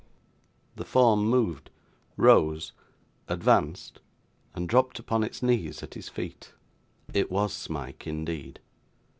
The 0.77 0.83
form 0.83 1.25
moved, 1.29 1.69
rose, 2.17 2.73
advanced, 3.27 4.01
and 4.55 4.67
dropped 4.67 4.97
upon 4.97 5.23
its 5.23 5.43
knees 5.43 5.83
at 5.83 5.93
his 5.93 6.09
feet. 6.09 6.53
It 7.13 7.29
was 7.29 7.53
Smike 7.53 8.07
indeed. 8.07 8.59